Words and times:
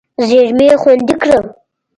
زېرمې 0.27 0.67
خوندي 0.81 1.15
کړه. 1.21 1.39